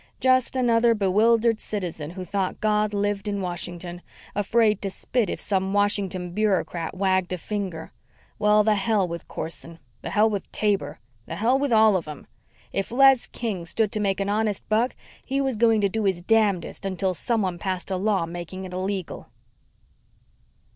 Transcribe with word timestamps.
Just 0.19 0.55
another 0.55 0.95
bewildered 0.95 1.59
citizen 1.59 2.09
who 2.09 2.25
thought 2.25 2.59
God 2.59 2.91
lived 2.91 3.27
in 3.27 3.39
Washington. 3.39 4.01
Afraid 4.33 4.81
to 4.81 4.89
spit 4.89 5.29
if 5.29 5.39
some 5.39 5.73
Washington 5.73 6.31
bureaucrat 6.33 6.97
wagged 6.97 7.31
a 7.33 7.37
finger. 7.37 7.91
Well, 8.39 8.63
the 8.63 8.73
hell 8.73 9.07
with 9.07 9.27
Corson. 9.27 9.77
The 10.01 10.09
hell 10.09 10.27
with 10.27 10.51
Taber. 10.51 10.99
The 11.27 11.35
hell 11.35 11.59
with 11.59 11.71
all 11.71 11.95
of 11.95 12.05
them. 12.05 12.25
If 12.73 12.91
Les 12.91 13.27
King 13.27 13.63
stood 13.63 13.91
to 13.91 13.99
make 13.99 14.19
an 14.19 14.27
honest 14.27 14.67
buck, 14.69 14.95
he 15.23 15.39
was 15.39 15.55
going 15.55 15.81
to 15.81 15.87
do 15.87 16.05
his 16.05 16.23
damnedest 16.23 16.83
until 16.83 17.13
somebody 17.13 17.59
passed 17.59 17.91
a 17.91 17.95
law 17.95 18.25
making 18.25 18.65
it 18.65 18.73
illegal. 18.73 19.27